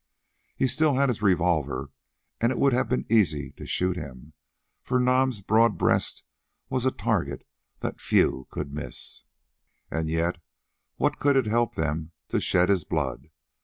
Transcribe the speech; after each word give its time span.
He 0.55 0.65
still 0.65 0.95
had 0.95 1.09
his 1.09 1.21
revolver, 1.21 1.91
and 2.39 2.51
it 2.51 2.57
would 2.57 2.73
have 2.73 2.89
been 2.89 3.05
easy 3.07 3.51
to 3.51 3.67
shoot 3.67 3.95
him, 3.95 4.33
for 4.81 4.99
Nam's 4.99 5.41
broad 5.43 5.77
breast 5.77 6.23
was 6.71 6.87
a 6.87 6.91
target 6.91 7.43
that 7.81 8.01
few 8.01 8.47
could 8.49 8.73
miss. 8.73 9.25
And 9.91 10.09
yet, 10.09 10.39
what 10.95 11.19
could 11.19 11.35
it 11.35 11.45
help 11.45 11.75
them 11.75 12.13
to 12.29 12.41
shed 12.41 12.69
his 12.69 12.83
blood? 12.83 13.29